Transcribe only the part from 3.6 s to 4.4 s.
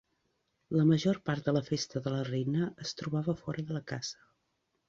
de la caça.